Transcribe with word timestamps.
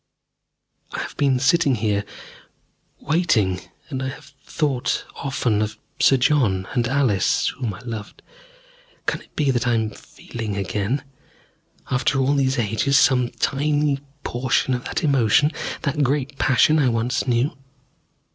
I 0.93 0.99
have 1.01 1.15
been 1.15 1.37
sitting 1.37 1.75
here, 1.75 2.03
waiting, 2.99 3.61
and 3.91 4.01
I 4.01 4.09
have 4.09 4.33
thought 4.43 5.05
often 5.17 5.61
of 5.61 5.77
Sir 5.99 6.17
John 6.17 6.67
and 6.73 6.87
Alice, 6.87 7.49
whom 7.49 7.75
I 7.75 7.81
loved. 7.81 8.23
Can 9.05 9.21
it 9.21 9.35
be 9.35 9.51
that 9.51 9.67
I 9.67 9.75
am 9.75 9.91
feeling 9.91 10.57
again, 10.57 11.03
after 11.91 12.17
all 12.17 12.33
these 12.33 12.57
ages, 12.57 12.97
some 12.97 13.29
tiny 13.29 13.99
portion 14.23 14.73
of 14.73 14.85
that 14.85 15.03
emotion, 15.03 15.51
that 15.83 16.01
great 16.01 16.35
passion 16.39 16.79
I 16.79 16.89
once 16.89 17.27
knew? 17.27 17.55